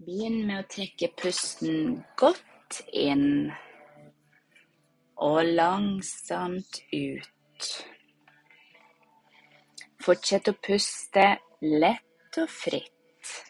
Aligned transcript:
Begynn 0.00 0.46
med 0.48 0.62
å 0.62 0.64
trekke 0.64 1.10
pusten 1.12 1.98
godt 2.16 2.78
inn 2.96 3.50
og 5.20 5.40
langsomt 5.44 6.78
ut. 6.88 7.66
Fortsett 10.00 10.48
å 10.48 10.54
puste 10.56 11.26
lett 11.60 12.40
og 12.40 12.48
fritt, 12.48 13.44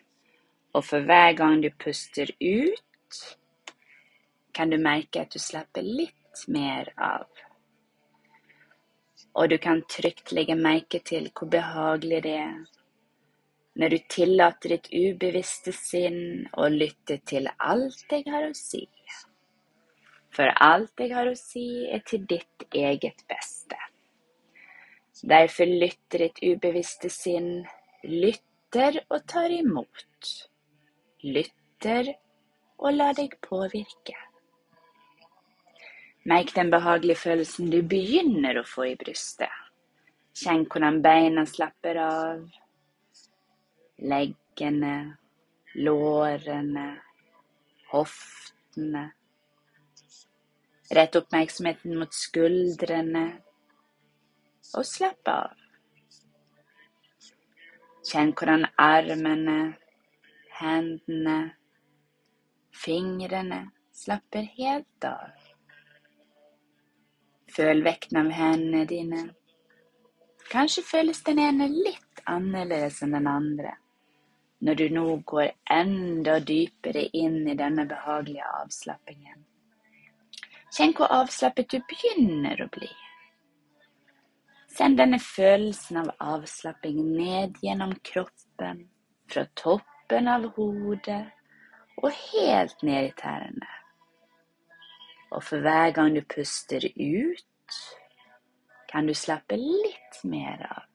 Och 0.72 0.84
för 0.84 1.00
varje 1.00 1.34
gång 1.34 1.60
du 1.60 1.70
puster 1.70 2.30
ut, 2.38 3.38
kan 4.52 4.70
du 4.70 4.78
märka 4.78 5.22
att 5.22 5.30
du 5.30 5.38
slapper 5.38 5.82
lite 5.82 6.44
mer 6.46 6.92
av. 6.96 7.26
Och 9.32 9.48
du 9.48 9.58
kan 9.58 9.82
tryggt 9.82 10.32
lägga 10.32 10.54
märke 10.54 10.98
till 10.98 11.30
hur 11.40 11.46
behagligt 11.46 12.22
det 12.22 12.36
är 12.36 12.64
när 13.80 13.88
du 13.88 13.98
tillater 13.98 14.68
ditt 14.68 14.88
ubevisste 14.92 15.72
sinn 15.72 16.42
å 16.52 16.66
lytte 16.68 17.16
til 17.24 17.46
alt 17.56 18.12
jeg 18.12 18.26
har 18.28 18.44
å 18.44 18.50
si. 18.52 18.82
For 20.36 20.52
alt 20.66 21.00
jeg 21.00 21.14
har 21.16 21.30
å 21.30 21.38
si, 21.38 21.86
er 21.88 22.02
til 22.04 22.26
ditt 22.28 22.66
eget 22.76 23.24
beste. 23.32 23.78
Derfor 25.32 25.72
lytter 25.72 26.26
ditt 26.26 26.42
ubevisste 26.44 27.08
sinn, 27.08 27.64
lytter 28.04 29.00
og 29.08 29.24
tar 29.32 29.48
imot. 29.56 30.36
Lytter 31.24 32.12
og 32.84 33.00
lar 33.00 33.16
deg 33.16 33.40
påvirke. 33.48 34.20
Merk 36.28 36.52
den 36.52 36.68
behagelige 36.68 37.24
følelsen 37.24 37.72
du 37.72 37.80
begynner 37.80 38.60
å 38.60 38.68
få 38.76 38.90
i 38.92 38.96
brystet. 39.00 39.68
Kjenn 40.36 40.68
hvordan 40.68 41.00
beina 41.00 41.48
slapper 41.48 42.04
av, 42.04 42.50
leggene, 44.00 45.16
lårene, 45.74 47.00
hoftene. 47.90 49.10
Rett 50.90 51.16
oppmerksomheten 51.16 51.98
mot 51.98 52.14
skuldrene 52.14 53.24
og 54.74 54.86
slapp 54.86 55.30
av. 55.30 55.52
Kjenn 58.10 58.32
hvordan 58.34 58.66
armene, 58.80 59.58
hendene, 60.58 61.36
fingrene 62.74 63.60
slapper 63.94 64.48
helt 64.56 65.06
av. 65.06 65.36
Føl 67.50 67.84
vekten 67.86 68.22
av 68.22 68.32
hendene 68.34 68.82
dine. 68.88 69.22
Kanskje 70.50 70.82
føles 70.86 71.22
den 71.26 71.38
ene 71.42 71.68
litt 71.70 72.24
annerledes 72.30 73.02
enn 73.04 73.14
den 73.14 73.30
andre 73.30 73.76
når 74.60 74.74
du 74.74 74.88
nå 74.92 75.04
går 75.32 75.52
enda 75.72 76.38
dypere 76.44 77.06
inn 77.16 77.46
i 77.48 77.56
denne 77.56 77.86
behagelige 77.88 78.48
avslappingen. 78.60 79.46
Kjenn 80.70 80.92
hvor 80.96 81.10
avslappet 81.12 81.72
du 81.72 81.80
begynner 81.90 82.60
å 82.62 82.68
bli. 82.72 82.90
Send 84.70 85.00
denne 85.00 85.18
følelsen 85.18 85.98
av 86.04 86.12
avslapping 86.22 87.00
ned 87.16 87.58
gjennom 87.64 87.96
kroppen, 88.06 88.84
fra 89.30 89.46
toppen 89.58 90.28
av 90.30 90.46
hodet 90.56 91.24
og 92.02 92.12
helt 92.12 92.84
ned 92.86 93.08
i 93.08 93.16
tærne. 93.18 93.72
Og 95.30 95.42
for 95.46 95.62
hver 95.62 95.92
gang 95.94 96.14
du 96.14 96.22
puster 96.26 96.86
ut, 96.94 97.80
kan 98.90 99.06
du 99.06 99.14
slappe 99.14 99.58
litt 99.58 100.22
mer 100.26 100.64
av 100.66 100.89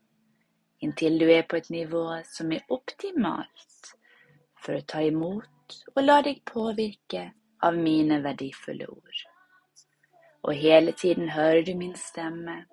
intill 0.85 1.19
du 1.19 1.33
är 1.33 1.43
på 1.43 1.55
ett 1.55 1.69
nivå 1.69 2.21
som 2.25 2.51
är 2.51 2.61
optimalt 2.67 3.97
för 4.65 4.73
att 4.73 4.87
ta 4.87 5.01
emot 5.01 5.85
och 5.95 6.03
låta 6.03 6.21
dig 6.21 6.41
påverka 6.45 7.31
av 7.61 7.77
mina 7.77 8.19
värdefulla 8.19 8.87
ord. 8.87 9.15
Och 10.41 10.53
hela 10.53 10.91
tiden 10.91 11.29
hör 11.29 11.61
du 11.61 11.75
min 11.75 11.95
stämma. 11.95 12.65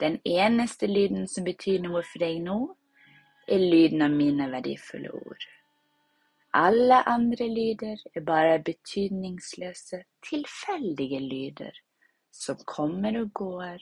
Den 0.00 0.18
enaste 0.24 0.86
lyden 0.86 1.28
som 1.28 1.44
betyder 1.44 1.88
något 1.88 2.06
för 2.06 2.18
dig 2.18 2.40
nu 2.40 2.68
är 3.46 3.58
lyden 3.58 4.02
av 4.02 4.10
mina 4.10 4.48
värdefulla 4.48 5.12
ord. 5.12 5.38
Alla 6.50 7.02
andra 7.02 7.44
lyder 7.44 7.98
är 8.14 8.20
bara 8.20 8.58
betydningslösa, 8.58 9.96
tillfälliga 10.30 11.18
lyder 11.18 11.72
som 12.30 12.56
kommer 12.56 13.20
och 13.20 13.32
går, 13.32 13.80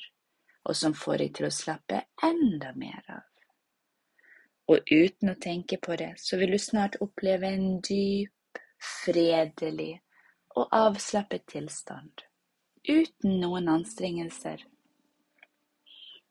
och 0.62 0.77
som 0.77 0.95
får 0.95 1.19
dig 1.19 1.33
till 1.33 1.47
att 1.47 1.53
slappa 1.53 2.05
ända 2.22 2.75
mer 2.75 3.05
av. 3.09 3.34
Og 4.71 4.81
uten 4.89 5.29
å 5.29 5.37
tenke 5.41 5.77
på 5.77 5.97
det, 6.01 6.15
så 6.17 6.39
vil 6.41 6.55
du 6.55 6.59
snart 6.59 6.97
oppleve 7.05 7.51
en 7.53 7.81
dyp, 7.85 8.61
fredelig 9.05 9.99
og 10.57 10.73
avslappet 10.73 11.45
tilstand. 11.53 12.25
Uten 12.85 13.41
noen 13.43 13.69
anstrengelser. 13.73 14.65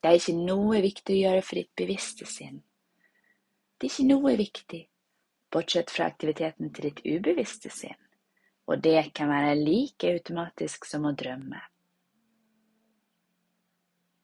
Det 0.02 0.10
er 0.10 0.18
ikke 0.18 0.36
noe 0.36 0.80
viktig 0.84 1.14
å 1.14 1.20
gjøre 1.20 1.44
for 1.46 1.60
ditt 1.60 1.70
bevisste 1.78 2.26
sinn. 2.28 2.58
Det 3.78 3.88
er 3.88 3.92
ikke 3.92 4.08
noe 4.10 4.34
viktig, 4.38 4.82
bortsett 5.54 5.90
fra 5.94 6.10
aktiviteten 6.10 6.74
til 6.74 6.90
ditt 6.90 7.04
ubevisste 7.06 7.70
sinn. 7.70 7.98
Og 8.66 8.82
det 8.82 9.12
kan 9.14 9.30
være 9.30 9.54
like 9.60 10.10
automatisk 10.10 10.86
som 10.88 11.06
å 11.06 11.14
drømme. 11.14 11.60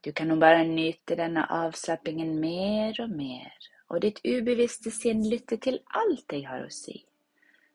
Du 0.01 0.15
kan 0.17 0.31
nå 0.31 0.39
bare 0.41 0.65
nyte 0.65 1.17
denne 1.19 1.45
avslappingen 1.53 2.39
mer 2.41 2.97
og 3.05 3.13
mer 3.13 3.71
och 3.91 4.01
ditt 4.01 4.21
ubevisste 4.25 4.91
sinne 4.91 5.29
lytter 5.29 5.57
till 5.57 5.81
allt 5.85 6.25
det 6.29 6.43
har 6.43 6.61
att 6.61 6.73
si, 6.73 7.05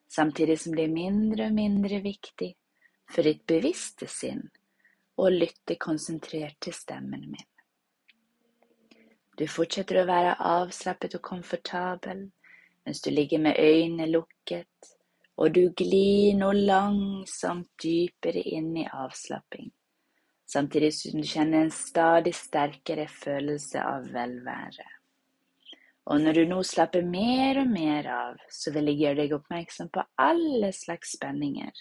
Samtidigt 0.08 0.60
som 0.60 0.76
det 0.76 0.82
är 0.82 0.88
mindre 0.88 1.46
och 1.46 1.52
mindre 1.52 2.00
viktigt,- 2.00 2.58
för 3.14 3.22
ditt 3.22 3.46
bevisste 3.46 4.06
sinn 4.06 4.50
och 5.14 5.32
lytter 5.32 5.74
koncentrerat 5.74 6.60
till 6.60 6.72
stämmen 6.72 7.20
min. 7.20 7.46
Du 9.36 9.48
fortsätter 9.48 9.96
att 9.96 10.06
vara 10.06 10.34
avslappnad 10.34 11.14
och 11.14 11.22
komfortabel 11.22 12.30
medan 12.84 13.00
du 13.04 13.10
ligger 13.10 13.38
med 13.38 13.56
ögonen 13.58 14.10
lukket, 14.10 14.76
och 15.34 15.50
du 15.50 15.70
glider 15.70 16.52
långsamt 16.52 17.84
djupare 17.84 18.40
in 18.40 18.76
i 18.76 18.88
avslappning 18.92 19.70
samtidigt 20.46 20.94
som 20.94 21.20
du 21.20 21.26
känner 21.26 21.58
en 21.58 21.70
stadigt 21.70 22.36
starkare 22.36 23.08
känsla 23.24 23.96
av 23.96 24.08
välvärde. 24.08 24.84
Och 26.06 26.20
när 26.20 26.32
du 26.32 26.46
nog 26.46 26.66
slapper 26.66 27.02
mer 27.02 27.60
och 27.60 27.66
mer 27.66 28.06
av, 28.06 28.36
så 28.48 28.72
vill 28.72 28.86
jag 28.86 28.94
göra 28.94 29.14
dig 29.14 29.32
uppmärksam 29.32 29.88
på 29.88 30.04
alla 30.14 30.72
slags 30.72 31.08
spänningar, 31.08 31.72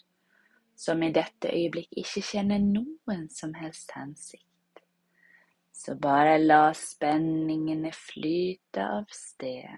som 0.76 1.04
i 1.04 1.12
detta 1.12 1.50
ögonblick 1.50 1.88
inte 1.92 2.22
känner 2.22 2.60
någon 2.60 3.30
som 3.30 3.54
helst 3.54 3.92
hänsikt. 3.92 4.44
Så 5.72 5.96
bara 5.96 6.38
låt 6.38 6.78
spänningen 6.78 7.92
flyta 7.92 8.90
av 8.90 9.06
sted, 9.10 9.78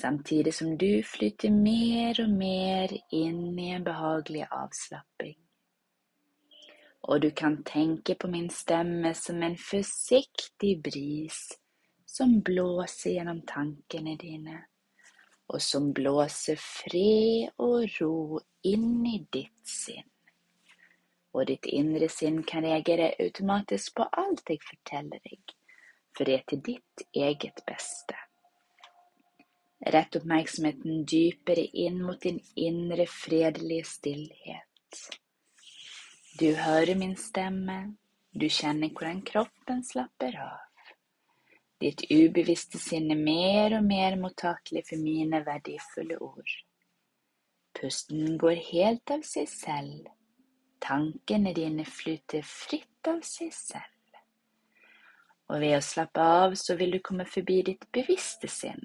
Samtidigt 0.00 0.54
som 0.54 0.78
du 0.78 1.02
flyter 1.02 1.50
mer 1.50 2.20
och 2.20 2.30
mer 2.30 3.00
in 3.10 3.58
i 3.58 3.68
en 3.68 3.84
behaglig 3.84 4.46
avslappning. 4.50 5.38
Och 7.00 7.20
du 7.20 7.30
kan 7.30 7.62
tänka 7.62 8.14
på 8.14 8.28
min 8.28 8.50
stämma 8.50 9.14
som 9.14 9.42
en 9.42 9.56
försiktig 9.56 10.82
bris 10.82 11.58
som 12.16 12.40
blåser 12.40 13.10
genom 13.10 13.42
tanken 13.42 14.06
i 14.06 14.16
dina, 14.16 14.64
och 15.46 15.62
som 15.62 15.92
blåser 15.92 16.56
fred 16.56 17.50
och 17.56 18.00
ro 18.00 18.40
in 18.62 19.06
i 19.06 19.26
ditt 19.30 19.66
sinn. 19.66 20.10
Och 21.32 21.46
ditt 21.46 21.66
inre 21.66 22.08
sinn 22.08 22.42
kan 22.42 22.62
reagera 22.62 23.12
automatiskt 23.18 23.94
på 23.94 24.02
allt 24.02 24.42
jag 24.46 24.62
förtäller 24.62 25.20
dig, 25.20 25.40
för 26.16 26.24
det 26.24 26.34
är 26.34 26.44
till 26.46 26.60
ditt 26.60 27.02
eget 27.12 27.66
bästa. 27.66 28.14
Rätt 29.86 30.16
uppmärksamheten 30.16 31.04
djupare 31.04 31.64
in 31.64 32.02
mot 32.02 32.20
din 32.20 32.40
inre 32.54 33.06
fredliga 33.06 33.84
stillhet. 33.84 35.10
Du 36.38 36.54
hör 36.54 36.94
min 36.94 37.16
stämma, 37.16 37.94
du 38.30 38.48
känner 38.48 38.88
hur 38.88 39.26
kroppen 39.26 39.84
slapper 39.84 40.40
av. 40.40 40.73
Ditt 41.82 42.04
ubevisste 42.10 42.78
sinne 42.78 43.16
mer 43.18 43.74
og 43.78 43.84
mer 43.84 44.16
mottakelig 44.20 44.84
for 44.88 45.02
mine 45.02 45.40
verdifulle 45.46 46.18
ord. 46.22 46.52
Pusten 47.74 48.38
går 48.38 48.60
helt 48.70 49.10
av 49.10 49.24
seg 49.26 49.48
selv. 49.50 50.06
Tankene 50.84 51.54
dine 51.56 51.86
flyter 51.88 52.44
fritt 52.46 53.10
av 53.10 53.22
seg 53.26 53.50
selv. 53.56 54.20
Og 55.50 55.60
ved 55.60 55.76
å 55.76 55.84
slappe 55.84 56.20
av 56.20 56.54
så 56.56 56.76
vil 56.78 56.94
du 56.94 57.00
komme 57.04 57.26
forbi 57.28 57.60
ditt 57.66 57.88
bevisste 57.92 58.48
sinn. 58.48 58.84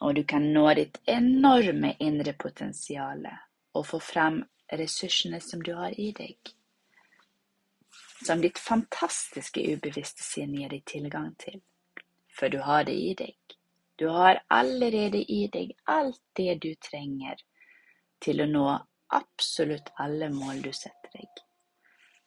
Og 0.00 0.16
du 0.16 0.24
kan 0.28 0.44
nå 0.52 0.66
ditt 0.76 0.98
enorme 1.08 1.94
indre 2.00 2.34
potensial 2.34 3.24
og 3.76 3.86
få 3.88 4.00
fram 4.02 4.42
ressursene 4.72 5.40
som 5.40 5.62
du 5.62 5.72
har 5.76 5.94
i 6.00 6.10
deg 6.16 6.52
som 8.26 8.40
ditt 8.40 8.58
fantastiska 8.58 9.60
ubevisste 9.60 10.22
ser 10.22 10.46
ner 10.46 10.68
dig 10.68 10.82
tillgång 10.86 11.34
till. 11.38 11.60
För 12.38 12.48
du 12.48 12.58
har 12.58 12.84
det 12.84 12.92
i 12.92 13.14
dig. 13.14 13.36
Du 13.96 14.08
har 14.08 14.42
allerede 14.46 15.32
i 15.32 15.48
dig 15.48 15.76
allt 15.84 16.22
det 16.32 16.54
du 16.54 16.74
tränger 16.74 17.36
till 18.18 18.40
att 18.40 18.48
nå 18.48 18.86
absolut 19.06 19.92
alla 19.94 20.30
mål 20.30 20.62
du 20.62 20.72
sätter 20.72 21.12
dig. 21.12 21.28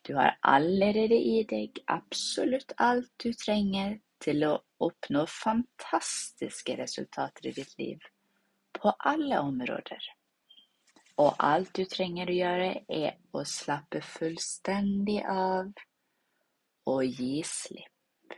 Du 0.01 0.15
har 0.15 0.37
allerede 0.39 1.15
i 1.15 1.43
dig 1.43 1.73
absolut 1.85 2.71
allt 2.77 3.13
du 3.17 3.33
tränger 3.33 3.99
till 4.17 4.43
att 4.43 4.61
uppnå 4.79 5.27
fantastiska 5.27 6.77
resultat 6.77 7.39
i 7.41 7.51
ditt 7.51 7.77
liv 7.77 7.99
på 8.81 8.89
alla 8.89 9.41
områden. 9.41 9.99
Och 11.15 11.35
allt 11.39 11.73
du 11.73 11.85
trenger 11.85 12.27
å 12.27 12.35
gjøre, 12.35 12.71
er 12.91 13.13
å 13.31 13.43
slappe 13.47 14.01
fullstendig 14.03 15.21
av 15.31 15.69
og 16.91 17.05
gi 17.05 17.39
slipp. 17.47 18.35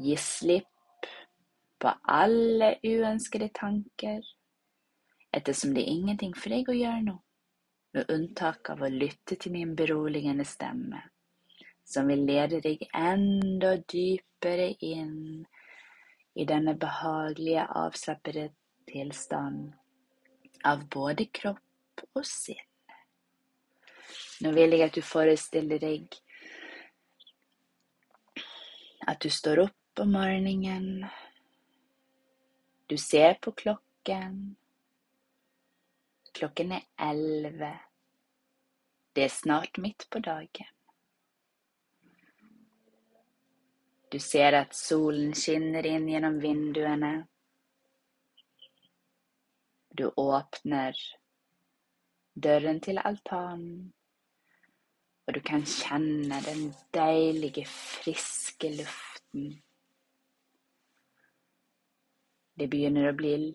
Gi 0.00 0.16
slipp 0.20 1.10
på 1.80 1.92
alle 2.08 2.72
uønskede 2.84 3.50
tanker, 3.54 4.24
ettersom 5.36 5.76
det 5.76 5.84
er 5.84 5.92
ingenting 5.92 6.32
for 6.32 6.56
deg 6.56 6.72
å 6.72 6.76
gjøre 6.76 7.04
nå, 7.04 7.18
med 7.96 8.10
unntak 8.16 8.72
av 8.72 8.82
å 8.82 8.92
lytte 8.92 9.36
til 9.36 9.52
min 9.52 9.76
beroligende 9.76 10.44
stemme, 10.48 11.04
som 11.84 12.08
vil 12.08 12.24
lede 12.28 12.62
deg 12.64 12.88
enda 12.96 13.76
dypere 13.92 14.72
inn 14.80 15.44
i 16.36 16.44
denne 16.48 16.74
behagelige, 16.80 17.68
avslappede 17.84 18.50
tillstånd 18.88 19.74
av 20.66 20.88
både 20.88 21.24
kropp 21.24 22.00
och 22.12 22.26
sinne. 22.26 22.60
Nu 24.40 24.52
vill 24.52 24.72
jag 24.72 24.82
att 24.82 24.92
du 24.92 25.02
föreställer 25.02 25.78
dig,- 25.78 26.08
att 29.06 29.20
du 29.20 29.30
står 29.30 29.58
upp 29.58 29.76
på 29.94 30.04
morgonen. 30.04 31.06
du 32.86 32.98
ser 32.98 33.34
på 33.34 33.52
klockan. 33.52 34.56
Klockan 36.32 36.72
är 36.72 36.82
elva. 36.96 37.80
Det 39.12 39.24
är 39.24 39.28
snart 39.28 39.76
mitt 39.76 40.10
på 40.10 40.18
dagen. 40.18 40.66
Du 44.08 44.18
ser 44.18 44.52
att 44.52 44.74
solen 44.74 45.34
skinner 45.34 45.86
in 45.86 46.08
genom 46.08 46.40
vinduene. 46.40 47.26
Du 49.96 50.12
öppnar 50.16 50.96
dörren 52.34 52.80
till 52.80 52.98
altanen, 52.98 53.92
och 55.24 55.32
du 55.32 55.40
kan 55.40 55.66
känna 55.66 56.40
den 56.40 56.72
dejliga 56.90 57.64
friska 57.64 58.68
luften 58.68 59.62
det 62.56 62.68
börjar 62.68 63.08
att 63.08 63.16
bli 63.16 63.54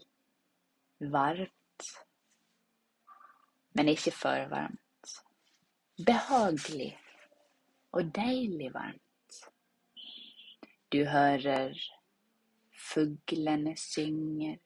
varmt, 0.98 2.06
men 3.72 3.90
inte 3.90 4.12
för 4.12 4.48
varmt. 4.48 5.24
Behagligt 6.06 6.98
och 7.90 8.06
deilig 8.06 8.72
varmt. 8.72 9.52
Du 10.90 11.06
hör 11.06 11.74
fåglarna 12.74 13.76
synger. 13.76 14.60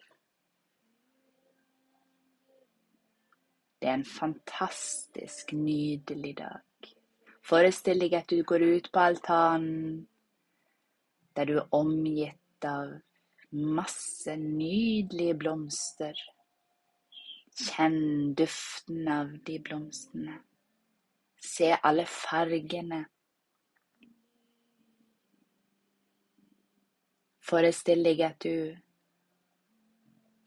Det 3.86 3.90
är 3.90 3.94
en 3.94 4.06
fantastisk, 4.06 5.52
nydlig 5.52 6.38
dag. 6.38 6.62
Föreställ 7.44 8.00
dig 8.00 8.16
att 8.16 8.28
du 8.28 8.44
går 8.44 8.62
ut 8.62 8.92
på 8.92 9.00
altanen, 9.00 10.08
där 11.34 11.46
du 11.46 11.58
är 11.58 11.68
omgett 11.70 12.66
av 12.66 13.00
massor 13.50 14.36
nydliga 14.36 15.34
blomster. 15.34 16.16
Känn 17.70 18.34
duften 18.34 19.08
av 19.08 19.38
de 19.44 19.60
blomsterna. 19.60 20.40
Se 21.42 21.78
alla 21.82 22.06
färgerna. 22.06 23.06
Föreställ 27.42 28.04
dig 28.04 28.24
att 28.24 28.40
du 28.40 28.78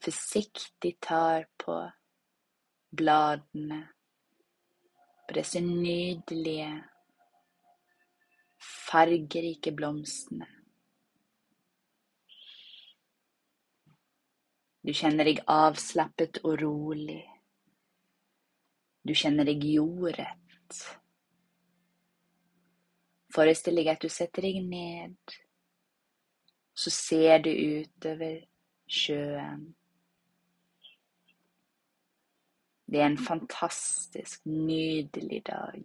försiktigt 0.04 1.00
tar 1.00 1.46
på 1.56 1.92
bladene 2.90 3.80
på 5.28 5.36
disse 5.36 5.60
nydelige, 5.60 6.70
fargerike 8.88 9.72
blomstene. 9.76 10.48
Du 14.88 14.94
kjenner 14.96 15.28
deg 15.28 15.42
avslappet 15.52 16.40
og 16.48 16.62
rolig. 16.62 17.20
Du 19.04 19.12
kjenner 19.12 19.44
deg 19.44 19.66
jordet. 19.68 20.78
Forestill 23.34 23.76
deg 23.82 23.90
at 23.92 24.00
du 24.00 24.08
setter 24.08 24.46
deg 24.48 24.62
ned, 24.64 25.36
så 26.72 26.92
ser 26.94 27.42
du 27.44 27.50
utover 27.52 28.40
sjøen. 28.88 29.74
Det 32.90 33.00
är 33.00 33.06
en 33.06 33.18
fantastisk, 33.18 34.44
nydlig 34.44 35.44
dag. 35.44 35.84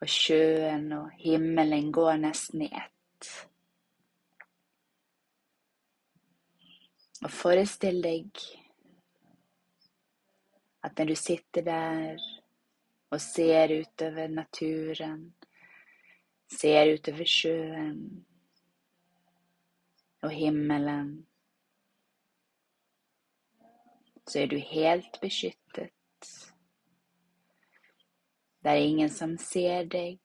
Och 0.00 0.10
sjön 0.10 0.92
och 0.92 1.12
himmelen 1.12 1.92
går 1.92 2.16
nästan 2.16 2.62
i 2.62 2.66
ett. 2.66 3.48
Och 7.22 7.30
föreställ 7.30 8.02
dig 8.02 8.30
att 10.80 10.98
när 10.98 11.04
du 11.04 11.14
sitter 11.14 11.62
där 11.62 12.20
och 13.08 13.22
ser 13.22 13.68
ut 13.68 14.02
över 14.02 14.28
naturen, 14.28 15.32
ser 16.60 16.86
ut 16.86 17.08
över 17.08 17.24
sjön 17.24 18.24
och 20.20 20.32
himmelen, 20.32 21.26
så 24.30 24.38
är 24.38 24.46
du 24.46 24.58
helt 24.58 25.20
beskyttet. 25.20 25.92
Det 28.60 28.68
är 28.68 28.76
ingen 28.76 29.10
som 29.10 29.38
ser 29.38 29.84
dig. 29.84 30.20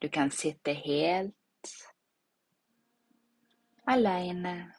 Du 0.00 0.08
kan 0.08 0.30
sitta 0.30 0.72
helt 0.72 1.34
alene 3.84 4.72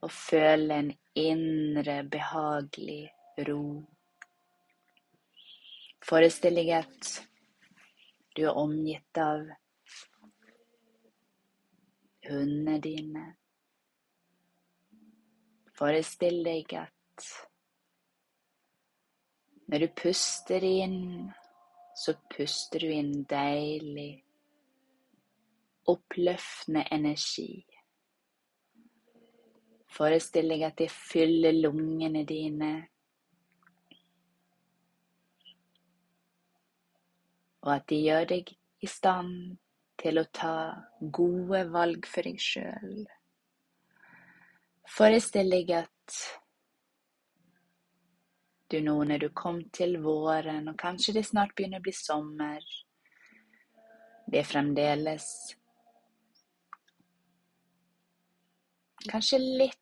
och 0.00 0.12
följa 0.12 0.76
en 0.76 0.92
inre 1.12 2.02
behaglig 2.04 3.12
ro. 3.36 3.86
Föreställ 6.04 6.54
dig 6.54 6.72
att 6.72 7.26
du 8.34 8.44
är 8.44 8.56
omgitt 8.56 9.18
av 9.18 9.50
hundarna 12.28 12.78
dina, 12.78 13.34
Föreställ 15.80 16.44
dig 16.44 16.66
att 16.76 17.44
när 19.66 19.78
du 19.78 19.88
puster 19.88 20.64
in, 20.64 21.32
så 21.94 22.14
puster 22.36 22.80
du 22.80 22.92
inn 22.92 23.24
deilig, 23.24 24.24
oppløftende 25.84 26.82
energi. 26.90 27.64
Forestill 29.88 30.52
deg 30.52 30.64
at 30.68 30.76
det 30.82 30.90
fyller 30.92 31.56
lungene 31.56 32.26
dine. 32.28 32.72
Og 37.64 37.72
at 37.78 37.88
de 37.88 38.02
gjør 38.02 38.28
deg 38.34 38.52
i 38.84 38.92
stand 38.98 39.56
til 39.96 40.20
å 40.20 40.26
ta 40.28 40.58
gode 41.00 41.64
valg 41.72 42.10
for 42.10 42.28
deg 42.28 42.36
sjøl. 42.50 43.08
Föreställ 44.96 45.50
dig 45.50 45.72
att 45.72 46.40
du 48.66 48.80
nog 48.80 49.06
när 49.06 49.18
du 49.18 49.28
kom 49.28 49.70
till 49.70 49.98
våren, 49.98 50.68
och 50.68 50.78
kanske 50.78 51.12
det 51.12 51.24
snart 51.24 51.56
börjar 51.56 51.80
bli 51.80 51.92
sommar, 51.92 52.64
Det 54.26 54.38
är 54.38 54.44
framdeles 54.44 55.56
kanske 59.08 59.38
lätt 59.38 59.76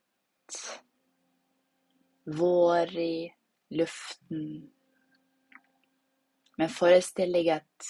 vår 2.25 2.97
i 2.97 3.35
luften. 3.69 4.71
Men 6.57 6.69
föreställ 6.69 7.33
dig 7.33 7.51
att 7.51 7.83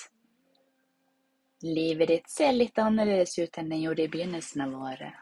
livet 1.60 2.08
ditt 2.08 2.30
ser 2.30 2.52
lite 2.52 2.82
annorlunda 2.82 3.24
ut 3.38 3.58
än 3.58 3.68
det 3.68 3.76
gjorde 3.76 4.02
i 4.02 4.08
begynnelsen 4.08 4.62
av 4.62 4.82
året. 4.82 5.14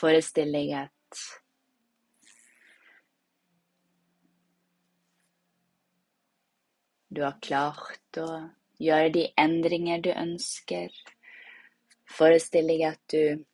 Föreställ 0.00 0.52
dig 0.52 0.72
att 0.72 0.95
du 7.08 7.22
har 7.22 7.38
klart 7.40 8.18
å 8.20 8.30
gjøre 8.78 9.12
de 9.14 9.28
endringer 9.40 10.02
du 10.04 10.10
ønsker, 10.12 10.90
Föreställ 12.06 12.66
dig 12.66 12.84
att 12.84 13.08
du 13.08 13.44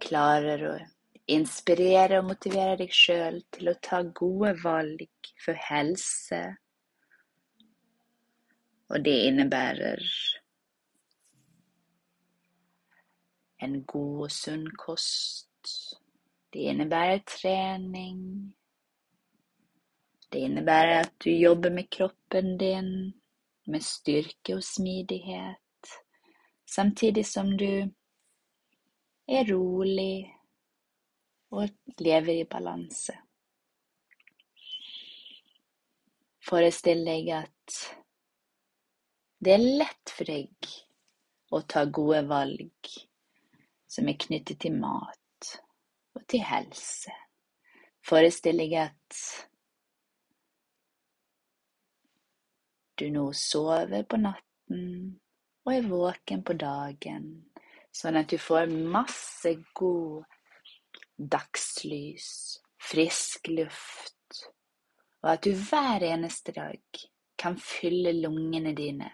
klarar 0.00 0.62
att 0.62 0.82
inspirera 1.26 2.18
och 2.18 2.24
motivera 2.24 2.76
dig 2.76 2.88
själv 2.88 3.40
till 3.50 3.68
att 3.68 3.82
ta 3.82 4.02
goda 4.02 4.54
val 4.64 4.98
för 5.44 5.52
hälsa. 5.52 6.56
Och 8.88 9.00
det 9.00 9.20
innebär 9.20 9.98
en 13.56 13.84
god 13.84 14.22
och 14.22 14.32
sund 14.32 14.76
kost. 14.76 15.48
Det 16.50 16.58
innebär 16.58 17.18
träning. 17.18 18.52
Det 20.28 20.38
innebär 20.38 21.00
att 21.00 21.12
du 21.18 21.36
jobbar 21.36 21.70
med 21.70 21.90
kroppen 21.90 22.58
din 22.58 23.12
med 23.64 23.82
styrka 23.82 24.56
och 24.56 24.64
smidighet 24.64 25.58
samtidigt 26.66 27.26
som 27.26 27.56
du 27.56 27.90
är 29.26 29.44
rolig 29.44 30.36
och 31.48 31.68
lever 31.96 32.32
i 32.32 32.44
balans. 32.44 33.10
Föreställ 36.48 37.04
dig 37.04 37.30
att 37.30 37.94
det 39.38 39.52
är 39.52 39.58
lätt 39.78 40.10
för 40.10 40.24
dig 40.24 40.50
att 41.50 41.68
ta 41.68 41.84
goda 41.84 42.22
val 42.22 42.70
som 43.86 44.08
är 44.08 44.16
knutet 44.18 44.58
till 44.58 44.74
mat 44.74 45.62
och 46.14 46.26
till 46.26 46.40
hälsa. 46.40 47.12
Föreställ 48.04 48.56
dig 48.56 48.76
att 48.76 49.48
du 52.94 53.10
nog 53.10 53.36
sover 53.36 54.02
på 54.02 54.16
natten 54.16 55.20
och 55.64 55.74
är 55.74 55.82
vaken 55.82 56.44
på 56.44 56.52
dagen 56.52 57.44
så 57.90 58.16
att 58.16 58.28
du 58.28 58.38
får 58.38 58.66
massor 58.66 59.64
god 59.72 60.24
dagslys, 61.16 62.60
frisk 62.90 63.48
luft 63.48 64.14
och 65.20 65.30
att 65.30 65.42
du 65.42 65.52
varje 65.52 66.08
eneste 66.08 66.52
dag 66.52 66.80
kan 67.36 67.56
fylla 67.56 68.12
lungorna 68.12 68.72
dina 68.72 69.12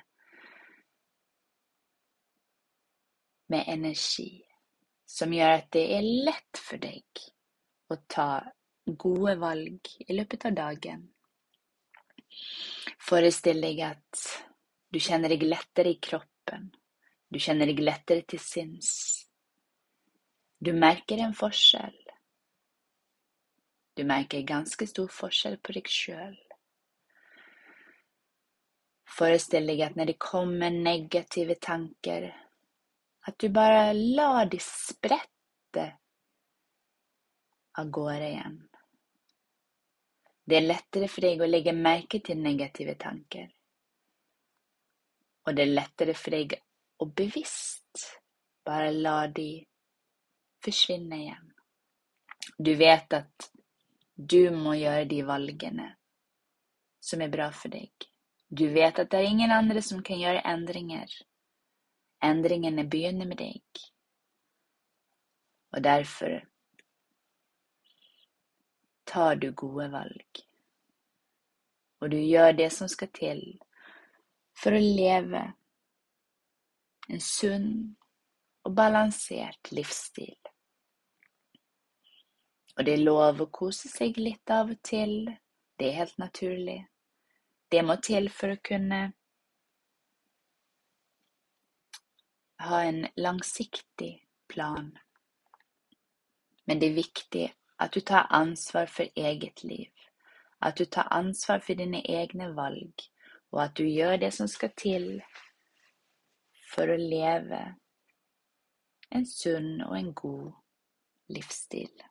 med 3.47 3.65
energi 3.67 4.52
som 5.13 5.33
gör 5.33 5.51
att 5.51 5.71
det 5.71 5.95
är 5.95 6.03
lätt 6.03 6.59
för 6.59 6.79
dig 6.79 7.05
att 7.89 8.09
ta 8.09 8.53
goda 8.85 9.35
val 9.35 9.79
i 9.99 10.13
löpet 10.13 10.45
av 10.45 10.53
dagen. 10.53 11.13
Föreställ 12.99 13.61
dig 13.61 13.83
att 13.83 14.45
du 14.89 15.01
känner 15.01 15.29
dig 15.29 15.39
lättare 15.39 15.89
i 15.91 15.95
kroppen. 15.95 16.71
Du 17.29 17.39
känner 17.39 17.67
dig 17.67 17.77
lättare 17.77 18.23
till 18.23 18.41
sinns. 18.41 19.23
Du 20.59 20.73
märker 20.73 21.19
en 21.19 21.35
forskel. 21.35 22.11
Du 23.95 24.05
märker 24.05 24.41
ganska 24.41 24.87
stor 24.87 25.09
forskel 25.09 25.59
på 25.59 25.73
dig 25.73 25.83
själv. 25.87 26.37
Föreställ 29.19 29.67
dig 29.67 29.83
att 29.83 29.95
när 29.95 30.07
det 30.07 30.19
kommer 30.19 30.71
negativa 30.71 31.55
tankar, 31.55 32.42
att 33.23 33.39
du 33.39 33.49
bara 33.49 33.93
la 33.93 34.45
det 34.45 34.63
sprätte 34.63 35.99
av 37.79 37.91
gårde 37.91 38.29
igen. 38.29 38.69
Det 40.45 40.57
är 40.57 40.61
lättare 40.61 41.09
för 41.09 41.21
dig 41.21 41.41
att 41.41 41.49
lägga 41.49 41.73
märke 41.73 42.21
till 42.21 42.39
negativa 42.39 42.95
tankar. 42.95 43.53
Och 45.43 45.55
det 45.55 45.63
är 45.63 45.67
lättare 45.67 46.15
för 46.15 46.31
dig 46.31 46.49
att 46.99 47.15
bevisst 47.15 48.21
bara 48.65 48.91
låta 48.91 49.29
det 49.29 49.65
försvinna 50.65 51.17
igen. 51.17 51.53
Du 52.59 52.75
vet 52.75 53.13
att 53.13 53.53
du 54.15 54.51
må 54.51 54.75
göra 54.75 55.05
de 55.05 55.23
valgen 55.23 55.81
som 57.01 57.21
är 57.23 57.29
bra 57.29 57.53
för 57.53 57.69
dig. 57.69 57.93
Du 58.49 58.69
vet 58.69 58.99
att 58.99 59.11
det 59.11 59.17
är 59.17 59.23
ingen 59.23 59.51
annan 59.51 59.83
som 59.83 60.03
kan 60.03 60.21
göra 60.21 60.41
ändringar. 60.41 61.07
Ändringen 62.23 62.89
begynner 62.89 63.27
med 63.27 63.37
dig. 63.37 63.63
Och 65.71 65.83
därför 65.83 66.49
tar 69.05 69.37
du 69.37 69.53
goda 69.53 69.89
val. 69.89 70.23
Och 71.99 72.11
du 72.11 72.21
gör 72.21 72.53
det 72.53 72.71
som 72.71 72.89
ska 72.89 73.07
till 73.07 73.63
för 74.57 74.73
att 74.73 74.83
leva 74.83 75.53
en 77.09 77.21
sund 77.21 77.95
och 78.63 78.73
balanserad 78.73 79.57
livsstil. 79.71 80.39
Och 82.77 82.85
det 82.85 82.93
är 82.93 82.97
lov 82.97 83.43
att 83.43 83.53
kosa 83.53 83.89
sig 83.89 84.13
lite 84.13 84.61
av 84.61 84.71
och 84.71 84.83
till. 84.83 85.37
Det 85.77 85.89
är 85.89 85.93
helt 85.93 86.19
naturligt. 86.19 86.87
Det 87.69 87.83
må 87.83 87.97
till 87.97 88.31
för 88.31 88.49
att 88.49 88.63
kunna 88.63 89.13
ha 92.63 92.83
en 92.83 93.09
långsiktig 93.17 94.27
plan. 94.49 94.99
Men 96.65 96.79
det 96.79 96.87
är 96.87 96.95
viktigt 96.95 97.53
att 97.77 97.93
du 97.93 98.01
tar 98.01 98.27
ansvar 98.29 98.87
för 98.87 99.09
eget 99.15 99.65
liv. 99.65 99.91
Att 100.59 100.77
du 100.77 100.85
tar 100.85 101.07
ansvar 101.11 101.59
för 101.59 101.75
dina 101.75 102.01
egna 102.01 102.53
val 102.53 102.93
och 103.51 103.63
att 103.63 103.75
du 103.75 103.89
gör 103.89 104.19
det 104.19 104.31
som 104.31 104.49
ska 104.49 104.69
till 104.69 105.23
för 106.75 106.89
att 106.89 107.01
leva 107.01 107.75
en 109.09 109.27
sund 109.27 109.83
och 109.83 109.97
en 109.97 110.15
god 110.15 110.55
livsstil. 111.29 112.03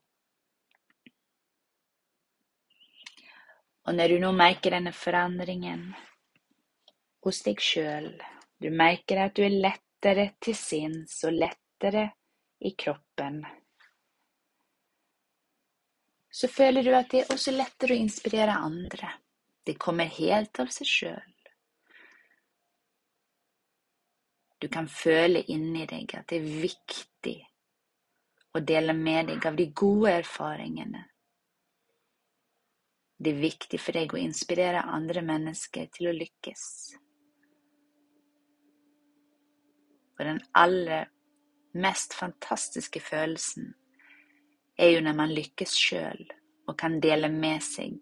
Och 3.84 3.96
när 3.96 4.10
du 4.10 4.20
nu 4.20 4.32
märker 4.32 4.72
den 4.72 4.86
här 4.86 4.94
förändringen 4.94 5.94
hos 7.22 7.44
dig 7.44 7.56
själv, 7.56 8.20
du 8.58 8.70
märker 8.70 9.18
att 9.18 9.36
du 9.36 9.46
är 9.46 9.50
lättare 10.02 10.32
till 10.40 10.56
sinns 10.56 11.24
och 11.24 11.32
lättare 11.32 12.10
i 12.60 12.72
kroppen 12.72 13.46
så 16.32 16.48
följer 16.48 16.84
du 16.84 16.96
att 16.96 17.10
det 17.10 17.22
är 17.22 17.34
också 17.34 17.52
lättare 17.52 17.94
att 17.94 18.00
inspirera 18.00 18.54
andra. 18.54 19.14
Det 19.64 19.74
kommer 19.74 20.06
helt 20.06 20.60
av 20.60 20.66
sig 20.66 20.88
själv. 20.88 21.22
Du 24.58 24.68
kan 24.68 24.88
följa 24.88 25.42
in 25.42 25.76
i 25.76 25.86
dig 25.86 26.08
att 26.14 26.28
det 26.28 26.36
är 26.36 26.62
viktigt 26.62 27.46
att 28.52 28.68
dela 28.68 28.94
med 28.94 29.28
dig 29.28 29.40
av 29.46 29.56
de 29.56 29.66
goda 29.66 30.12
erfarenheterna. 30.12 31.06
Det 33.18 33.30
är 33.30 33.36
viktigt 33.36 33.82
för 33.82 33.94
dig 33.94 34.08
att 34.08 34.18
inspirera 34.18 34.82
andra 34.82 35.22
människor 35.22 35.86
till 35.86 36.08
att 36.08 36.16
lyckas. 36.16 36.96
Och 40.22 40.28
den 40.28 40.42
allra 40.52 41.08
mest 41.74 42.14
fantastiska 42.14 43.00
födelsen 43.00 43.74
är 44.76 44.90
ju 44.90 45.02
när 45.02 45.14
man 45.14 45.34
lyckas 45.34 45.74
själv 45.74 46.26
och 46.68 46.80
kan 46.80 47.00
dela 47.00 47.30
med 47.30 47.64
sig 47.64 48.02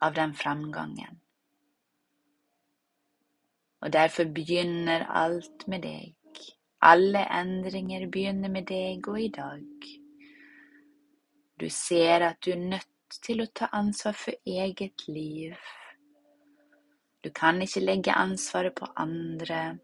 av 0.00 0.14
den 0.14 0.34
framgången. 0.34 1.20
Och 3.80 3.90
därför 3.90 4.24
begynner 4.24 5.00
allt 5.00 5.66
med 5.66 5.82
dig. 5.82 6.16
Alla 6.78 7.26
ändringar 7.26 8.06
begynner 8.06 8.48
med 8.48 8.66
dig 8.66 9.02
och 9.06 9.20
idag. 9.20 9.64
Du 11.56 11.68
ser 11.70 12.20
att 12.20 12.40
du 12.40 12.52
är 12.52 12.56
nött 12.56 13.20
till 13.22 13.40
att 13.40 13.54
ta 13.54 13.66
ansvar 13.66 14.12
för 14.12 14.34
eget 14.44 15.08
liv. 15.08 15.54
Du 17.20 17.30
kan 17.30 17.62
inte 17.62 17.80
lägga 17.80 18.12
ansvaret 18.12 18.74
på 18.74 18.84
andra. 18.84 19.78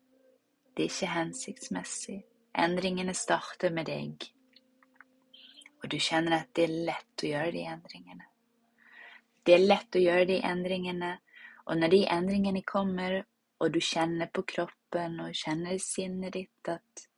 Det 0.78 0.82
är 0.82 0.84
inte 0.84 1.06
hensiktsmessig. 1.06 2.26
Endringene 2.52 3.14
starter 3.14 3.70
med 3.70 3.86
dig. 3.86 4.16
Och 5.82 5.88
du 5.88 5.98
känner 5.98 6.36
att 6.36 6.48
det 6.52 6.64
är 6.64 6.68
lätt 6.68 7.14
att 7.16 7.28
göra 7.28 7.50
de 7.50 7.64
ändringarna. 7.64 8.24
Det 9.42 9.54
är 9.54 9.58
lätt 9.58 9.96
att 9.96 10.02
göra 10.02 10.24
de 10.24 10.40
ändringarna 10.42 11.18
och 11.64 11.76
när 11.76 11.88
de 11.88 12.06
ändringarna 12.06 12.60
kommer 12.64 13.24
och 13.58 13.70
du 13.70 13.80
känner 13.80 14.26
på 14.26 14.42
kroppen 14.42 15.20
och 15.20 15.34
känner 15.34 15.72
i 15.72 15.78
sinnet 15.78 16.32
ditt 16.32 16.68
att 16.68 17.08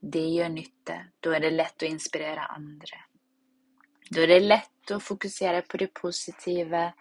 det 0.00 0.28
gör 0.28 0.48
nytta, 0.48 1.04
då 1.20 1.30
är 1.30 1.40
det 1.40 1.50
lätt 1.50 1.82
att 1.82 1.88
inspirera 1.88 2.44
andra. 2.44 2.98
Då 4.10 4.20
är 4.20 4.26
det 4.26 4.40
lätt 4.40 4.90
att 4.90 5.02
fokusera 5.02 5.62
på 5.62 5.76
det 5.76 5.94
positiva 5.94 6.92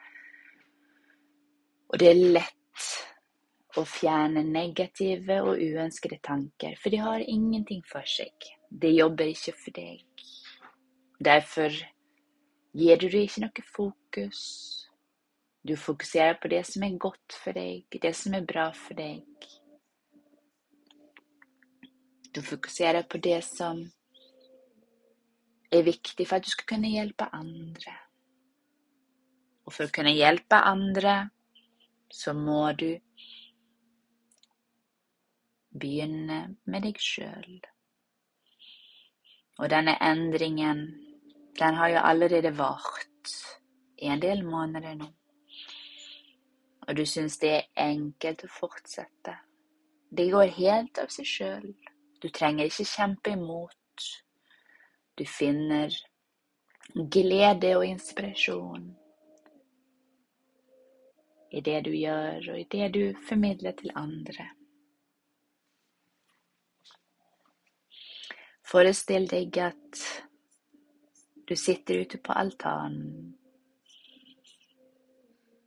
och 1.87 1.97
det 1.97 2.09
är 2.09 2.15
lätt 2.15 2.55
och 3.77 3.87
fjärna 3.87 4.41
negativa 4.41 5.41
och 5.41 5.53
oönskade 5.53 6.17
tankar, 6.21 6.75
för 6.75 6.89
det 6.89 6.97
har 6.97 7.19
ingenting 7.19 7.83
för 7.85 8.03
sig. 8.03 8.31
Det 8.69 8.89
jobbar 8.89 9.25
inte 9.25 9.51
för 9.51 9.71
dig. 9.71 10.05
Därför 11.19 11.71
ger 12.71 12.97
du 12.97 13.09
dig 13.09 13.21
inte 13.21 13.41
något 13.41 13.65
fokus. 13.65 14.67
Du 15.61 15.77
fokuserar 15.77 16.33
på 16.33 16.47
det 16.47 16.63
som 16.67 16.83
är 16.83 16.97
gott 16.97 17.33
för 17.43 17.53
dig, 17.53 17.85
det 17.89 18.13
som 18.13 18.33
är 18.33 18.41
bra 18.41 18.71
för 18.71 18.93
dig. 18.93 19.25
Du 22.31 22.41
fokuserar 22.41 23.03
på 23.03 23.17
det 23.17 23.45
som 23.45 23.91
är 25.69 25.83
viktigt 25.83 26.29
för 26.29 26.35
att 26.35 26.43
du 26.43 26.49
ska 26.49 26.63
kunna 26.75 26.87
hjälpa 26.87 27.25
andra. 27.25 27.91
Och 29.63 29.73
för 29.73 29.83
att 29.83 29.91
kunna 29.91 30.11
hjälpa 30.11 30.59
andra 30.59 31.29
så 32.09 32.33
må 32.33 32.73
du 32.73 32.99
begynne 35.71 36.55
med 36.63 36.81
dig 36.81 36.95
själv. 36.97 37.59
Och 39.57 39.69
denna 39.69 39.95
endringen, 39.97 41.07
den 41.59 41.75
har 41.75 41.89
ju 41.89 41.95
allerede 41.95 42.51
varit 42.51 43.57
i 43.97 44.05
en 44.05 44.19
del 44.19 44.43
månader 44.43 44.95
nu. 44.95 45.05
Och 46.87 46.95
du 46.95 47.05
syns 47.05 47.39
det 47.39 47.55
är 47.55 47.63
enkelt 47.75 48.43
att 48.43 48.51
fortsätta. 48.51 49.35
Det 50.09 50.29
går 50.29 50.47
helt 50.47 50.97
av 50.97 51.07
sig 51.07 51.25
själv. 51.25 51.73
Du 52.19 52.29
trenger 52.29 52.65
ikke 52.65 52.85
kjempe 52.85 53.29
imot. 53.29 53.77
Du 55.15 55.25
finner 55.25 55.93
glede 56.93 57.75
og 57.77 57.85
inspirasjon 57.85 58.91
i 61.51 61.61
det 61.61 61.81
du 61.81 61.95
gör 61.95 62.49
och 62.49 62.59
i 62.59 62.67
det 62.69 62.87
du 62.87 63.13
förmedlar 63.13 63.71
till 63.71 63.91
andra. 63.95 64.47
Föreställ 68.71 69.27
dig 69.27 69.59
att 69.59 70.23
du 71.45 71.55
sitter 71.55 71.93
ute 71.93 72.17
på 72.17 72.31
altanen. 72.31 73.37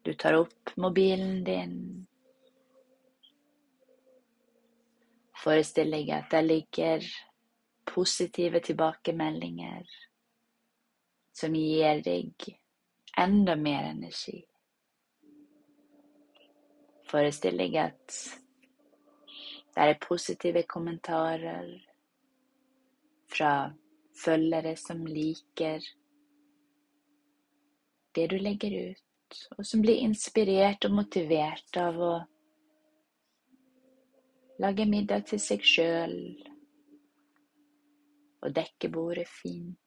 Du 0.02 0.14
tar 0.14 0.32
upp 0.32 0.70
mobilen 0.76 1.44
din. 1.44 2.06
Föreställ 5.44 5.90
dig 5.90 6.10
att 6.10 6.30
där 6.30 6.42
ligger 6.42 7.02
positiva 7.84 8.60
tillbakemeldinger 8.60 9.86
som 11.32 11.54
ger 11.54 12.02
dig 12.02 12.34
ännu 13.16 13.56
mer 13.56 13.82
energi. 13.82 14.44
Föreställ 17.06 17.56
dig 17.56 17.78
att 17.78 18.38
det 19.74 19.80
är 19.80 19.94
positiva 19.94 20.62
kommentarer 20.62 21.93
från 23.28 23.72
följare 24.24 24.76
som 24.76 25.06
liker 25.06 25.80
det 28.12 28.26
du 28.26 28.38
lägger 28.38 28.90
ut 28.90 29.48
och 29.56 29.66
som 29.66 29.80
blir 29.80 29.94
inspirerat 29.94 30.84
och 30.84 30.90
motiverat 30.90 31.76
av 31.76 32.02
att 32.02 32.28
laga 34.58 34.84
middag 34.86 35.20
till 35.20 35.40
sig 35.40 35.60
själv 35.62 36.34
och 38.40 38.52
däcka 38.52 38.88
bordet 38.88 39.28
fint. 39.28 39.78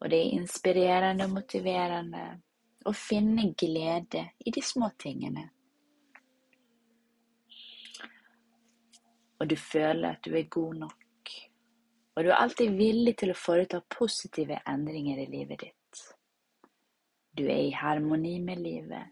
Och 0.00 0.08
det 0.08 0.16
är 0.16 0.30
inspirerande 0.30 1.24
och 1.24 1.30
motiverande 1.30 2.40
att 2.84 2.96
finna 2.96 3.42
glädje 3.42 4.32
i 4.38 4.50
de 4.50 4.62
små 4.62 4.90
tingene. 4.98 5.50
Och 9.40 9.46
du 9.46 9.56
føler 9.56 10.10
att 10.10 10.22
du 10.22 10.38
är 10.38 10.42
god 10.42 10.76
nog. 10.76 10.92
Och 12.14 12.22
du 12.22 12.30
är 12.30 12.34
alltid 12.34 12.72
villig 12.72 13.16
till 13.16 13.30
att 13.30 13.36
företa 13.36 13.82
positiva 13.88 14.56
ändringar 14.56 15.18
i 15.18 15.26
livet 15.26 15.58
ditt. 15.58 16.14
Du 17.30 17.50
är 17.50 17.58
i 17.58 17.70
harmoni 17.70 18.40
med 18.40 18.58
livet. 18.58 19.06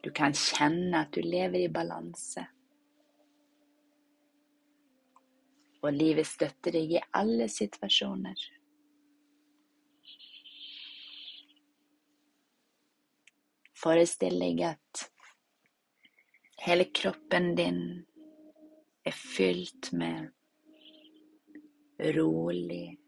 Du 0.00 0.10
kan 0.10 0.34
känna 0.34 1.00
att 1.00 1.12
du 1.12 1.22
lever 1.22 1.58
i 1.58 1.68
balans. 1.68 2.38
Och 5.80 5.92
livet 5.92 6.26
stöttar 6.26 6.72
dig 6.72 6.94
i 6.94 7.00
alla 7.10 7.48
situationer. 7.48 8.34
Föreställ 13.74 14.38
dig 14.38 14.62
att 14.62 15.12
hela 16.56 16.84
kroppen 16.84 17.54
din 17.54 18.06
är 19.02 19.10
fyllt 19.10 19.92
med 19.92 20.32
rolig, 21.98 23.00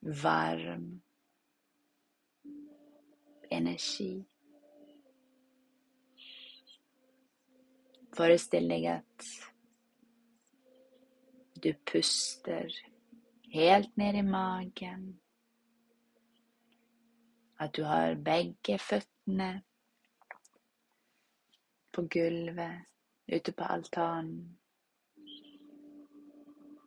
varm 0.00 1.02
energi. 3.50 4.24
Föreställ 8.12 8.68
dig 8.68 8.86
att 8.86 9.24
du 11.54 11.74
pustar 11.74 12.72
helt 13.42 13.96
ner 13.96 14.14
i 14.14 14.22
magen 14.22 15.20
att 17.56 17.72
du 17.72 17.84
har 17.84 18.14
bägge 18.14 18.78
fötterna 18.78 19.60
på 22.00 22.06
golvet, 22.18 22.86
ute 23.26 23.52
på 23.52 23.64
altanen. 23.64 24.56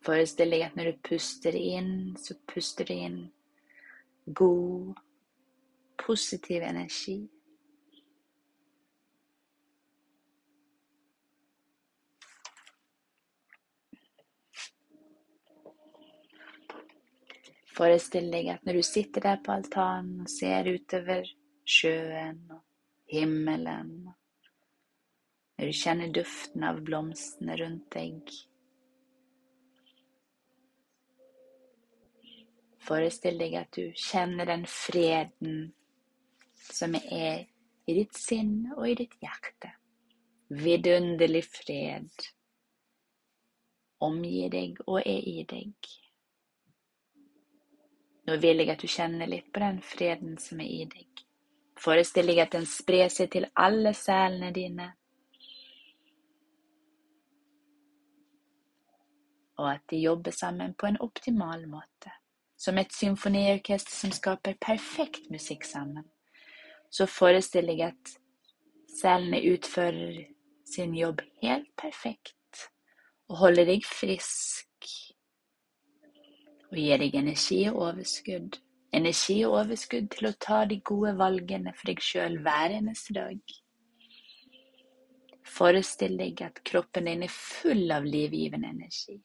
Föreställ 0.05 0.49
dig 0.49 0.63
att 0.63 0.75
när 0.75 0.85
du 0.85 0.97
pustar 0.97 1.55
in 1.55 2.15
så 2.19 2.33
pustar 2.53 2.85
du 2.85 2.93
in 2.93 3.31
god, 4.25 4.97
positiv 6.05 6.63
energi. 6.63 7.27
Föreställ 17.77 18.31
dig 18.31 18.49
att 18.49 18.65
när 18.65 18.73
du 18.73 18.83
sitter 18.83 19.21
där 19.21 19.37
på 19.37 19.51
altanen 19.51 20.21
och 20.21 20.29
ser 20.29 20.65
ut 20.65 20.93
över 20.93 21.25
sjön 21.65 22.51
och 22.51 22.63
himmelen. 23.05 24.11
När 25.63 25.67
du 25.67 25.73
känner 25.73 26.07
duften 26.07 26.63
av 26.63 26.81
blomsterna 26.81 27.55
runt 27.57 27.91
dig. 27.91 28.23
Föreställ 32.79 33.37
dig 33.37 33.55
att 33.55 33.71
du 33.71 33.93
känner 33.95 34.45
den 34.45 34.65
freden 34.67 35.73
som 36.55 36.95
är 36.95 37.47
i 37.85 37.93
ditt 37.93 38.13
sinne 38.13 38.73
och 38.75 38.89
i 38.89 38.95
ditt 38.95 39.17
hjärta. 39.21 39.71
Vidunderlig 40.47 41.45
fred 41.45 42.09
omger 43.97 44.49
dig 44.49 44.75
och 44.85 45.07
är 45.07 45.27
i 45.27 45.43
dig. 45.43 45.73
Nu 48.25 48.37
vill 48.37 48.59
jag 48.59 48.69
att 48.69 48.79
du 48.79 48.87
känner 48.87 49.27
lite 49.27 49.49
på 49.51 49.59
den 49.59 49.81
freden 49.81 50.37
som 50.37 50.61
är 50.61 50.67
i 50.67 50.85
dig. 50.85 51.07
Föreställ 51.79 52.27
dig 52.27 52.41
att 52.41 52.51
den 52.51 52.65
sprer 52.65 53.09
sig 53.09 53.27
till 53.27 53.47
alla 53.53 53.93
cellene 53.93 54.51
dina. 54.51 54.93
Och 59.55 59.71
att 59.71 59.87
de 59.87 59.97
jobbar 59.97 60.31
samman 60.31 60.73
på 60.73 60.87
en 60.87 60.99
optimal 60.99 61.67
måte. 61.67 62.11
Som 62.55 62.77
ett 62.77 62.91
symfoniorkester 62.91 63.91
som 63.91 64.11
skapar 64.11 64.53
perfekt 64.53 65.29
musik 65.29 65.63
samman. 65.63 66.09
Så 66.89 67.07
föreställ 67.07 67.65
dig 67.65 67.81
att 67.81 68.17
cellerna 69.01 69.37
utför 69.39 70.25
sin 70.65 70.95
jobb 70.95 71.21
helt 71.41 71.75
perfekt 71.75 72.33
och 73.27 73.37
håller 73.37 73.65
dig 73.65 73.81
frisk 73.81 74.69
og 76.73 76.79
gir 76.81 76.97
deg 76.97 77.15
energi 77.15 77.59
og 77.69 77.81
overskudd. 77.87 78.57
Energi 78.93 79.35
og 79.45 79.59
overskudd 79.59 80.07
til 80.13 80.29
å 80.29 80.37
ta 80.41 80.63
de 80.69 80.79
gode 80.85 81.13
valgene 81.17 81.73
for 81.77 81.89
deg 81.89 82.01
sjøl 82.01 82.39
hver 82.45 82.73
eneste 82.73 83.13
dag. 83.13 83.53
Forestill 85.53 86.17
deg 86.17 86.41
at 86.45 86.61
kroppen 86.65 87.09
din 87.09 87.25
er 87.25 87.33
full 87.33 87.93
av 87.93 88.05
livgivende 88.05 88.71
energi. 88.73 89.19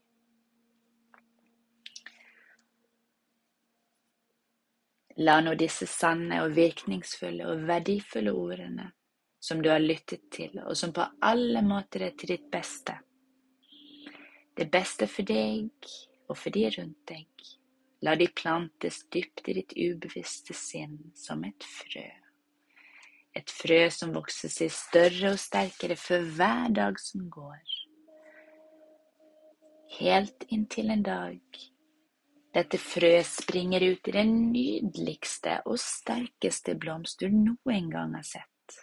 La 5.18 5.40
nå 5.42 5.54
disse 5.59 5.87
sanne 5.90 6.44
og 6.44 6.52
virkningsfulle 6.54 7.46
og 7.50 7.64
verdifulle 7.66 8.31
ordene 8.31 8.92
som 9.40 9.62
du 9.62 9.68
har 9.70 9.83
lyttet 9.83 10.28
til, 10.31 10.59
og 10.62 10.76
som 10.76 10.92
på 10.94 11.04
alle 11.22 11.62
måter 11.62 12.04
er 12.07 12.14
til 12.18 12.35
ditt 12.35 12.46
beste. 12.50 12.94
Det 14.54 14.66
beste 14.70 15.07
for 15.07 15.22
deg 15.22 15.70
och 16.28 16.38
för 16.38 16.50
de 16.50 16.70
runt 16.70 17.07
dig. 17.07 17.28
La 18.00 18.14
de 18.16 18.26
plantes 18.26 19.07
djupt 19.11 19.48
i 19.48 19.52
ditt 19.52 19.72
ubevisste 19.76 20.54
sinn 20.54 21.12
som 21.14 21.44
ett 21.44 21.64
frö. 21.64 22.11
Ett 23.35 23.50
frö 23.50 23.90
som 23.90 24.12
växer 24.12 24.48
sig 24.48 24.68
större 24.70 25.33
och 25.33 25.40
starkare 25.40 25.96
för 25.96 26.20
varje 26.20 26.74
dag 26.74 27.00
som 27.00 27.31
går. 27.31 27.62
Helt 29.98 30.42
inntil 30.48 30.90
en 30.90 31.02
dag 31.02 31.40
dette 32.55 32.79
frö 32.81 33.23
springer 33.25 33.85
ut 33.85 34.09
i 34.09 34.15
den 34.15 34.33
nydeligste 34.53 35.61
og 35.67 35.79
sterkeste 35.83 36.75
blomst 36.81 37.21
du 37.21 37.29
noen 37.33 37.91
gang 37.93 38.17
har 38.17 38.27
sett, 38.27 38.79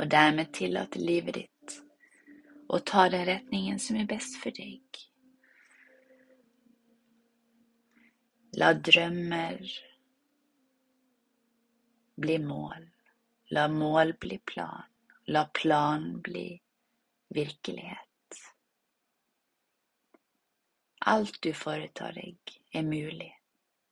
og 0.00 0.08
dermed 0.10 0.52
tillater 0.56 1.04
livet 1.04 1.40
ditt 1.42 1.78
å 2.70 2.78
ta 2.86 3.08
den 3.10 3.26
retningen 3.26 3.78
som 3.82 3.98
er 3.98 4.08
best 4.10 4.36
for 4.40 4.54
deg. 4.54 5.00
La 8.58 8.72
drømmer 8.74 9.60
bli 12.20 12.38
mål. 12.42 12.86
La 13.54 13.66
mål 13.68 14.14
bli 14.20 14.38
plan. 14.38 14.86
La 15.26 15.44
plan 15.54 16.20
bli 16.22 16.60
virkelighet. 17.34 18.09
Alt 21.10 21.42
du 21.42 21.50
foretar 21.50 22.12
deg, 22.14 22.36
er 22.70 22.84
mulig 22.86 23.32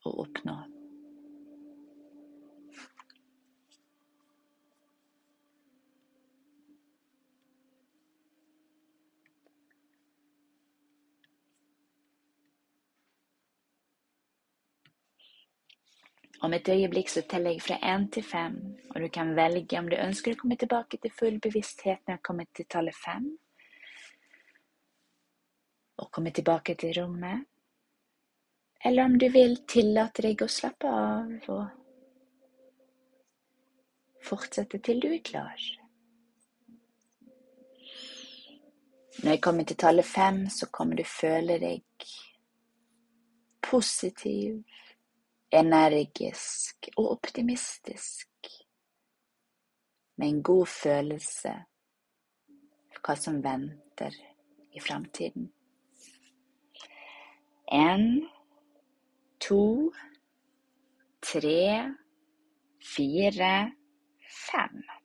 å 0.07 0.11
oppnå. 0.23 0.53
Om 16.39 16.53
ett 16.53 16.69
ögonblick 16.69 17.09
så 17.09 17.21
teller 17.21 17.51
jag 17.51 17.61
från 17.61 17.77
en 17.81 18.09
till 18.09 18.23
fem, 18.23 18.77
och 18.89 18.99
du 18.99 19.09
kan 19.09 19.35
välja 19.35 19.79
om 19.79 19.89
du 19.89 19.95
önskar 19.95 20.33
komma 20.33 20.55
tillbaka 20.55 20.97
till 20.97 21.11
full 21.11 21.39
bevissthet 21.39 21.99
när 22.07 22.13
jag 22.13 22.21
kommer 22.21 22.45
till 22.45 22.65
talet 22.65 22.95
fem, 22.95 23.37
och 26.01 26.11
kommer 26.11 26.31
tillbaka 26.31 26.75
till 26.75 26.93
rummet. 26.93 27.39
eller 28.81 29.05
om 29.05 29.17
du 29.17 29.29
vill 29.29 29.65
tillåta 29.65 30.21
dig 30.21 30.37
att 30.41 30.51
slappa 30.51 30.87
av 30.89 31.39
och 31.47 31.65
fortsätta 34.23 34.77
till 34.77 34.99
du 34.99 35.13
är 35.13 35.17
klar. 35.19 35.55
När 39.23 39.31
jag 39.31 39.41
kommer 39.41 39.63
till 39.63 39.75
talet 39.75 40.05
fem, 40.05 40.49
så 40.49 40.65
kommer 40.65 40.95
du 40.95 41.03
följa 41.03 41.59
dig 41.59 41.83
positiv, 43.71 44.63
energisk 45.49 46.89
och 46.95 47.11
optimistisk, 47.11 48.29
med 50.15 50.27
en 50.27 50.41
god 50.41 50.67
känsla 50.67 51.65
för 52.91 53.01
vad 53.07 53.19
som 53.19 53.41
väntar 53.41 54.13
i 54.71 54.79
framtiden. 54.79 55.51
En, 57.71 58.05
to, 59.39 59.91
tre, 61.21 61.93
fire, 62.79 63.53
fem. 64.27 64.98